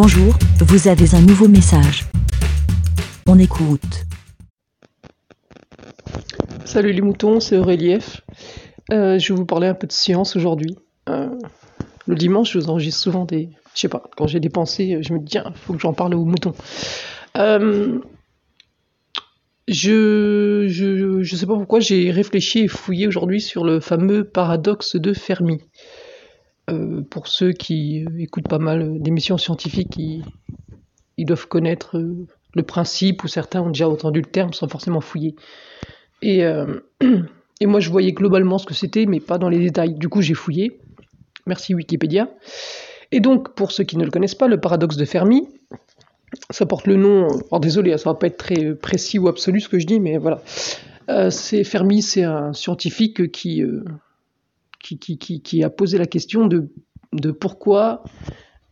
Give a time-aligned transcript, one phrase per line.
[0.00, 2.04] Bonjour, vous avez un nouveau message.
[3.26, 4.04] On écoute.
[6.64, 8.20] Salut les moutons, c'est Aurélief.
[8.92, 10.76] Euh, je vais vous parler un peu de science aujourd'hui.
[11.08, 11.26] Euh,
[12.06, 13.48] le dimanche, je vous enregistre souvent des.
[13.74, 16.14] Je sais pas, quand j'ai des pensées, je me dis, tiens, faut que j'en parle
[16.14, 16.54] aux moutons.
[17.36, 17.98] Euh,
[19.66, 24.94] je, je, je sais pas pourquoi j'ai réfléchi et fouillé aujourd'hui sur le fameux paradoxe
[24.94, 25.58] de Fermi.
[26.68, 32.62] Euh, pour ceux qui euh, écoutent pas mal d'émissions scientifiques, ils, doivent connaître euh, le
[32.62, 35.34] principe, ou certains ont déjà entendu le terme sans forcément fouiller.
[36.22, 36.80] Et, euh,
[37.62, 39.94] moi, je voyais globalement ce que c'était, mais pas dans les détails.
[39.94, 40.80] Du coup, j'ai fouillé.
[41.46, 42.28] Merci Wikipédia.
[43.10, 45.48] Et donc, pour ceux qui ne le connaissent pas, le paradoxe de Fermi,
[46.50, 47.28] ça porte le nom.
[47.50, 50.18] Alors, désolé, ça va pas être très précis ou absolu ce que je dis, mais
[50.18, 50.42] voilà.
[51.08, 53.82] Euh, c'est Fermi, c'est un scientifique qui, euh,
[54.78, 58.02] qui, a posé la question de, pourquoi,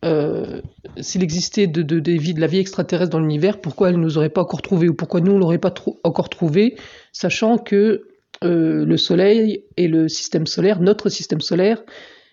[0.05, 0.61] euh,
[0.99, 4.41] s'il existait de, des la vie extraterrestre dans l'univers, pourquoi elle ne nous aurait pas
[4.41, 5.73] encore trouvé ou pourquoi nous on l'aurait pas
[6.03, 6.75] encore trouvé,
[7.11, 8.07] sachant que
[8.43, 11.83] euh, le Soleil et le système solaire, notre système solaire,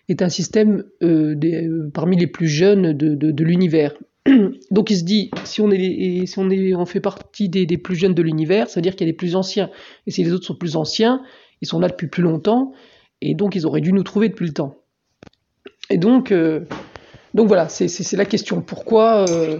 [0.09, 3.95] est un système euh, des- parmi les plus jeunes de, l'univers.
[4.71, 7.79] Donc il se dit, si on, est, si on, est, on fait partie des, des
[7.79, 9.71] plus jeunes de l'univers, ça veut dire qu'il y a les plus anciens.
[10.07, 11.23] Et si les autres sont plus anciens,
[11.63, 12.73] ils sont là depuis plus longtemps,
[13.25, 14.77] et donc ils auraient dû nous trouver depuis le temps.
[15.91, 16.61] Et donc, euh,
[17.35, 18.61] donc voilà, c'est la question.
[18.61, 19.59] Pourquoi, euh,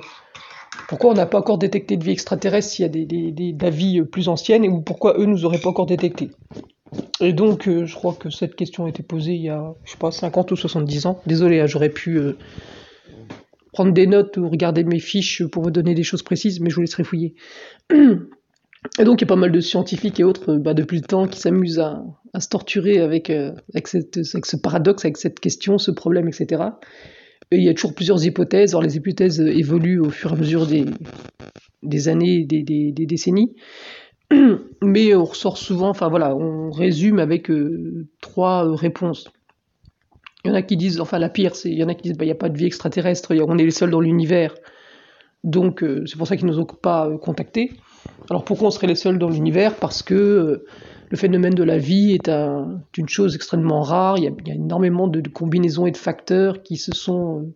[0.89, 4.29] pourquoi on n'a pas encore détecté de vie extraterrestre s'il y a des, des, plus
[4.29, 6.31] ancienne, et ou pourquoi eux nous auraient pas encore détecté?
[7.21, 9.93] Et donc, euh, je crois que cette question a été posée il y a, je
[9.93, 11.21] sais pas, 50 ou 70 ans.
[11.27, 12.21] Désolé, hein, j'aurais pu
[13.73, 16.77] prendre des notes ou regarder mes fiches pour vous donner des choses précises, mais je
[16.77, 17.35] vous laisserai fouiller.
[18.99, 21.27] Et donc, il y a pas mal de scientifiques et autres, bah, depuis le temps,
[21.27, 22.03] qui s'amusent à,
[22.39, 26.63] se torturer avec, euh, avec, ce paradoxe, avec cette question, ce problème, etc.
[27.51, 28.73] Et il y a toujours plusieurs hypothèses.
[28.73, 33.55] Alors, les hypothèses évoluent au fur et à mesure des, années, des, décennies.
[34.83, 39.31] Mais on ressort souvent, enfin voilà, on résume avec euh, trois euh, réponses.
[40.45, 42.03] Il y en a qui disent, enfin la pire, c'est il y en a qui
[42.03, 44.55] disent, bah, il n'y a pas de vie extraterrestre, on est les seuls dans l'univers.
[45.43, 47.71] Donc c'est pour ça qu'ils ne nous ont pas contactés.
[48.31, 49.77] Alors pourquoi on serait les seuls dans l'univers?
[49.77, 50.67] Parce que euh,
[51.11, 54.19] le phénomène de la vie est un- une chose extrêmement rare.
[54.19, 57.53] Il y a, énormément de, combinaisons et de facteurs qui se sont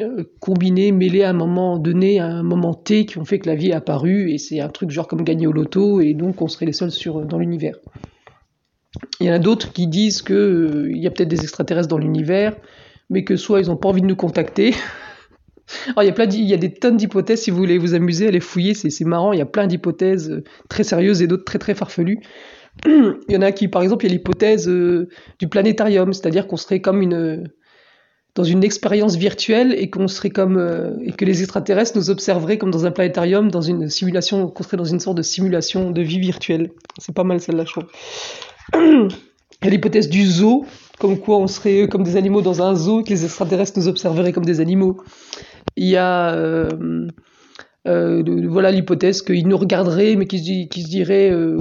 [0.00, 3.38] euh, euh, combinés, mêlés à un moment donné, à un moment T, qui ont fait
[3.38, 4.30] que la vie est apparue.
[4.30, 6.90] Et c'est un truc genre comme gagner au loto, et donc on serait les seuls
[6.90, 7.76] sur, dans l'univers.
[9.20, 11.88] Il y en a d'autres qui disent que euh, il y a peut-être des extraterrestres
[11.88, 12.56] dans l'univers,
[13.10, 14.74] mais que soit ils n'ont pas envie de nous contacter.
[15.88, 17.94] Alors, il y a plein il y a des tonnes d'hypothèses si vous voulez vous
[17.94, 21.26] amuser à les fouiller, c'est marrant, il y a plein d'hypothèses euh, très sérieuses et
[21.26, 22.20] d'autres très très farfelues.
[22.86, 25.08] Il y en a qui, par exemple, il y a l'hypothèse euh,
[25.40, 27.48] du planétarium, c'est-à-dire qu'on serait comme une
[28.38, 32.56] dans une expérience virtuelle et qu'on serait comme euh, et que les extraterrestres nous observeraient
[32.56, 36.02] comme dans un planétarium, dans une simulation, qu'on serait dans une sorte de simulation de
[36.02, 36.70] vie virtuelle.
[36.98, 37.86] C'est pas mal celle-là, je trouve.
[39.60, 40.66] Il y a l'hypothèse du zoo,
[41.00, 43.76] comme quoi on serait euh, comme des animaux dans un zoo, et que les extraterrestres
[43.76, 44.98] nous observeraient comme des animaux.
[45.78, 46.68] Il y a euh,
[47.86, 51.56] euh, voilà l'hypothèse qu'ils nous regarderaient, mais qu'ils se, di- qu'ils se diraient, euh,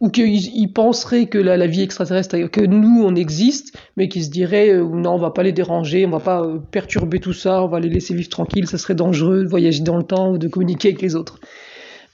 [0.00, 4.30] ou qu'ils ils penseraient que la, vie extraterrestre, que nous on existe, mais qu'ils se
[4.30, 7.80] diraient non, on va pas les déranger, on va pas perturber tout ça, on va
[7.80, 10.88] les laisser vivre tranquilles, ça serait dangereux de voyager dans le temps ou de communiquer
[10.88, 11.40] avec les autres.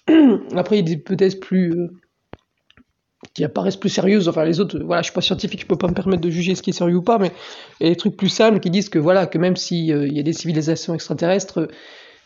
[0.56, 1.72] Après, il y a des hypothèses plus
[3.34, 4.28] qui apparaissent plus sérieuses.
[4.28, 6.30] Enfin, les autres, euh, voilà, je suis pas scientifique, je peux pas me permettre de
[6.30, 7.32] juger ce qui est sérieux ou pas, mais
[7.80, 10.20] il y a des trucs plus simples qui disent que voilà, que même s'il y
[10.20, 11.68] a des civilisations extraterrestres euh,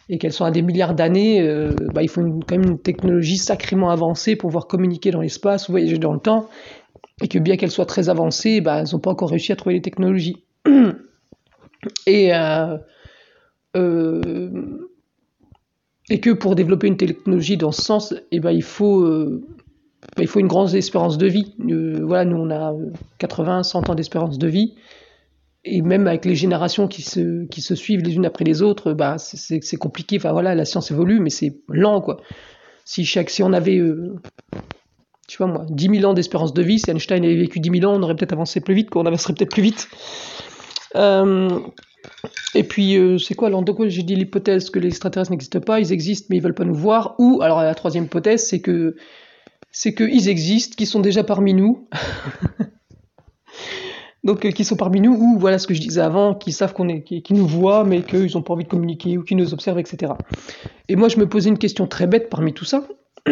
[0.09, 3.39] et qu'elles sont à des milliards d'années, euh, bah, il faut quand même une technologie
[3.39, 6.49] sacrément avancée pour pouvoir communiquer dans l'espace ou voyager dans le temps,
[7.23, 9.75] et que bien qu'elles soient très avancées, bah, elles n'ont pas encore réussi à trouver
[9.75, 10.37] les technologies.
[12.07, 12.79] Et, euh,
[13.77, 14.89] euh,
[16.11, 19.45] et que pour développer une technologie dans ce sens, eh ben, il, faut, euh,
[20.19, 21.55] il faut une grande espérance de vie.
[21.69, 24.75] Euh, voilà, nous, on a euh, 80, 100 ans d'espérance de vie.
[25.65, 28.93] Et même avec les générations qui se, qui se suivent les unes après les autres,
[28.93, 30.17] bah, c'est- compliqué.
[30.17, 32.21] Enfin voilà, la science évolue, mais c'est lent, quoi.
[32.85, 34.15] Si, chaque, si on avait, euh,
[35.29, 37.81] je sais pas moi, 10 000 ans d'espérance de vie, si Einstein avait vécu 10
[37.81, 39.05] 000 ans, on aurait peut-être avancé plus vite, quoi.
[39.05, 39.89] Avancerait peut-être plus vite.
[40.95, 41.59] Euh,
[42.55, 45.93] et puis, euh, c'est quoi alors j'ai dit l'hypothèse que les extraterrestres n'existent pas, ils
[45.93, 47.17] existent mais ils veulent pas nous voir.
[47.19, 48.95] Ou alors la troisième hypothèse, c'est que
[49.79, 51.87] c'est qu'ils existent, qu'ils sont déjà parmi nous.
[54.25, 56.73] Donc, euh, qui sont parmi nous, ou voilà ce que je disais avant, qui savent
[56.73, 59.35] qu'on est, qui, qui nous voient, mais qu'ils n'ont pas envie de communiquer, ou qui
[59.35, 60.15] nous observent, etc.
[60.89, 62.89] Et moi, je me posais une question très bête parmi tout ça.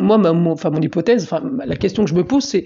[0.00, 1.30] moi, ma, mon, mon hypothèse,
[1.66, 2.64] la question que je me pose, c'est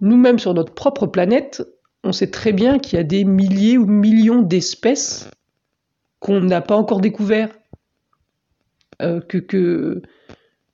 [0.00, 1.62] nous-mêmes sur notre propre planète,
[2.02, 5.30] on sait très bien qu'il y a des milliers ou millions d'espèces
[6.18, 7.50] qu'on n'a pas encore découvert,
[9.00, 10.02] euh, que,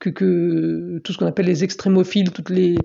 [0.09, 2.77] que, tout ce qu'on appelle les extrémophiles, toutes les,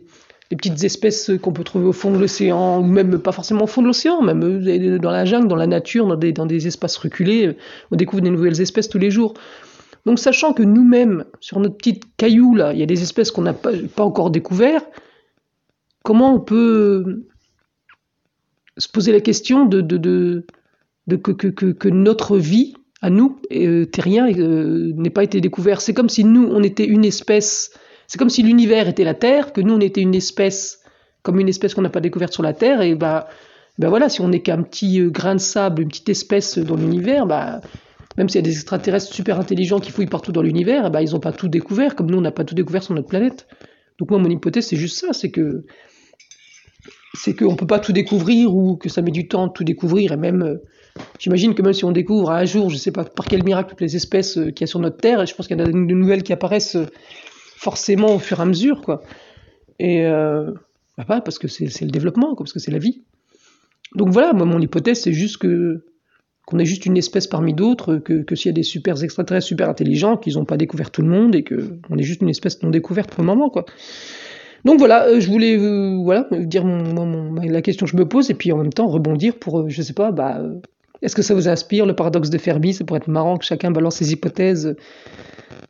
[0.51, 3.83] petites espèces qu'on peut trouver au fond de l'océan, ou même pas forcément au fond
[3.83, 7.57] de l'océan, même euh, dans la jungle, dans la nature, dans des, espaces reculés, euh,
[7.91, 9.35] on découvre des nouvelles espèces tous les jours.
[10.05, 13.43] Donc sachant que nous-mêmes, sur notre petite caillou, là, il y a des espèces qu'on
[13.43, 14.87] n'a pas, encore découvertes,
[16.05, 17.27] comment on peut
[18.79, 19.81] se poser la question de,
[21.09, 25.81] que, notre vie, à nous, euh, terriens, euh, n'ait pas été découverte.
[25.81, 27.71] C'est comme si nous, on était une espèce
[28.07, 30.81] c'est comme si l'univers était la Terre, que nous on était une espèce,
[31.23, 33.29] comme une espèce qu'on n'a pas découverte sur la Terre, et bah,
[33.79, 36.77] ben voilà, si on n'est qu'un petit euh, grain de sable, une petite espèce dans
[36.77, 37.61] l'univers, bah,
[38.17, 41.13] même s'il y a des extraterrestres super intelligents qui fouillent partout dans l'univers, bah, ils
[41.13, 43.47] n'ont pas tout découvert, comme nous on n'a pas tout découvert sur notre planète.
[43.99, 45.65] Donc moi mon hypothèse c'est juste ça, c'est que
[47.15, 49.65] c'est qu'on ne peut pas tout découvrir ou que ça met du temps de tout
[49.65, 50.61] découvrir et même
[51.19, 53.43] j'imagine que même si on découvre à un jour, je ne sais pas par quel
[53.45, 55.63] miracle toutes les espèces euh, qu'il y a sur notre Terre, je pense qu'il y
[55.63, 56.77] en a de nouvelles qui apparaissent
[57.57, 59.03] forcément au fur et à mesure, quoi.
[59.79, 60.53] Et euh,
[60.97, 63.03] bah, pas parce que c'est le développement, parce que c'est la vie.
[63.95, 65.85] Donc voilà, moi mon hypothèse c'est juste que
[66.47, 69.49] qu'on est juste une espèce parmi d'autres, que, que s'il y a des super extraterrestres
[69.49, 72.63] super intelligents, qu'ils n'ont pas découvert tout le monde et qu'on est juste une espèce
[72.63, 73.65] non découverte pour le moment, quoi.
[74.67, 78.31] Donc voilà, euh, je voulais euh, voilà dire mon, la question que je me pose
[78.31, 80.43] et puis en même temps rebondir pour euh, je sais pas bah
[81.03, 82.75] est-ce que ça vous inspire le paradoxe de Fermi?
[82.75, 84.77] Ça pourrait être marrant que chacun balance ses hypothèses.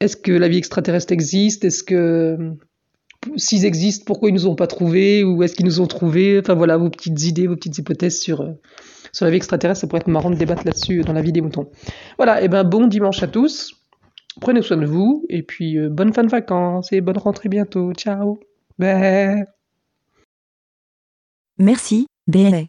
[0.01, 1.65] Est-ce que la vie extraterrestre existe?
[1.65, 2.57] Est-ce que
[3.37, 5.25] s'ils existent, pourquoi ils nous ont pas trouvés?
[5.25, 6.39] Ou est-ce qu'ils nous ont trouvés?
[6.39, 8.53] Enfin voilà, vos petites idées, vos petites hypothèses sur, euh,
[9.13, 11.41] sur la vie extraterrestre, ça pourrait être marrant de débattre là-dessus dans la vie des
[11.41, 11.69] moutons.
[12.19, 13.75] Voilà, et ben bon dimanche à tous.
[14.41, 17.93] Prenez soin de vous, et puis euh, bonne fin de vacances, et bonne rentrée bientôt.
[17.95, 18.39] Ciao.
[21.59, 22.65] Merci, BLA.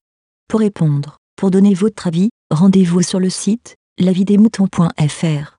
[0.47, 5.56] Pour répondre, pour donner votre avis, rendez-vous sur le site lavidesmoutons.fr.